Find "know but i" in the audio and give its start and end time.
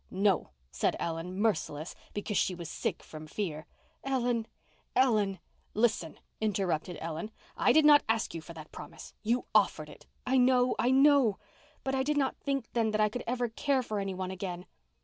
10.89-12.01